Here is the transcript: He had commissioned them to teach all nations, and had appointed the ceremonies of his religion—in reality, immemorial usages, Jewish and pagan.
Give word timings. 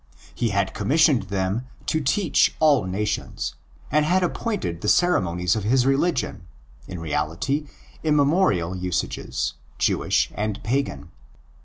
He 0.33 0.49
had 0.49 0.73
commissioned 0.73 1.29
them 1.29 1.67
to 1.85 2.01
teach 2.01 2.55
all 2.59 2.85
nations, 2.85 3.53
and 3.91 4.03
had 4.03 4.23
appointed 4.23 4.81
the 4.81 4.87
ceremonies 4.87 5.55
of 5.55 5.63
his 5.63 5.85
religion—in 5.85 6.97
reality, 6.97 7.67
immemorial 8.03 8.75
usages, 8.75 9.53
Jewish 9.77 10.31
and 10.33 10.63
pagan. 10.63 11.11